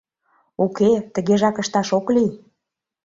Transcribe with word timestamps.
Уке, 0.63 0.91
тыгежак 1.13 1.55
ышташ 1.61 1.89
ок 1.97 2.05
лий. 2.15 2.29